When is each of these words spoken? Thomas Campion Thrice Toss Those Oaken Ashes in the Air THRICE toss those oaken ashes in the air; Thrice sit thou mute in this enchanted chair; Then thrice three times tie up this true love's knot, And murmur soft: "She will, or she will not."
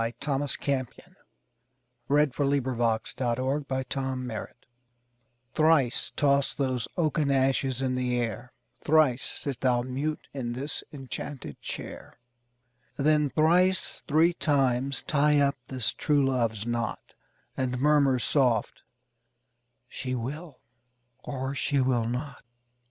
Thomas 0.19 0.57
Campion 0.57 1.15
Thrice 2.07 2.29
Toss 2.35 2.45
Those 3.15 3.27
Oaken 3.37 3.61
Ashes 3.61 3.67
in 3.67 4.33
the 4.33 4.41
Air 4.41 4.51
THRICE 5.53 6.11
toss 6.15 6.55
those 6.55 6.87
oaken 6.97 7.29
ashes 7.29 7.83
in 7.83 7.93
the 7.93 8.19
air; 8.19 8.51
Thrice 8.83 9.21
sit 9.23 9.61
thou 9.61 9.83
mute 9.83 10.27
in 10.33 10.53
this 10.53 10.83
enchanted 10.91 11.61
chair; 11.61 12.17
Then 12.97 13.29
thrice 13.29 14.01
three 14.07 14.33
times 14.33 15.03
tie 15.03 15.37
up 15.39 15.57
this 15.67 15.93
true 15.93 16.25
love's 16.25 16.65
knot, 16.65 17.13
And 17.55 17.77
murmur 17.79 18.17
soft: 18.17 18.81
"She 19.87 20.15
will, 20.15 20.61
or 21.19 21.53
she 21.53 21.79
will 21.79 22.07
not." 22.07 22.43